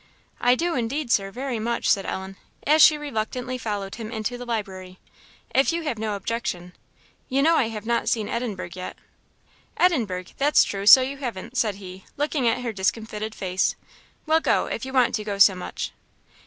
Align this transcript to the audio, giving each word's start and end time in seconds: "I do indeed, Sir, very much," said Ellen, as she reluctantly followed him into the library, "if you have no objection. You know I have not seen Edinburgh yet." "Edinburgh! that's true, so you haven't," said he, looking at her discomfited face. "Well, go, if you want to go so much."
"I 0.39 0.55
do 0.55 0.73
indeed, 0.73 1.11
Sir, 1.11 1.29
very 1.29 1.59
much," 1.59 1.87
said 1.87 2.07
Ellen, 2.07 2.35
as 2.65 2.81
she 2.81 2.97
reluctantly 2.97 3.59
followed 3.59 3.93
him 3.97 4.09
into 4.09 4.35
the 4.35 4.47
library, 4.47 4.97
"if 5.53 5.71
you 5.71 5.83
have 5.83 5.99
no 5.99 6.15
objection. 6.15 6.73
You 7.29 7.43
know 7.43 7.55
I 7.55 7.67
have 7.67 7.85
not 7.85 8.09
seen 8.09 8.27
Edinburgh 8.27 8.71
yet." 8.73 8.97
"Edinburgh! 9.77 10.25
that's 10.39 10.63
true, 10.63 10.87
so 10.87 11.01
you 11.01 11.17
haven't," 11.17 11.55
said 11.55 11.75
he, 11.75 12.05
looking 12.17 12.47
at 12.47 12.61
her 12.63 12.73
discomfited 12.73 13.35
face. 13.35 13.75
"Well, 14.25 14.39
go, 14.39 14.65
if 14.65 14.85
you 14.87 14.91
want 14.91 15.13
to 15.13 15.23
go 15.23 15.37
so 15.37 15.53
much." 15.53 15.91